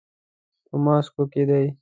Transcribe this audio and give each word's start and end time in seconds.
په 0.67 0.75
ماسکو 0.85 1.23
کې 1.33 1.43
دی. 1.49 1.65